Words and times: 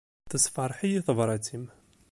Tessefṛeḥ-iyi 0.29 0.99
tebrat-im. 1.07 1.65